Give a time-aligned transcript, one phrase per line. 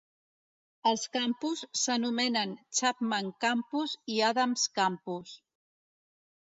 [0.91, 5.41] Els campus s'anomenen Chapman Campus i Adams Campus.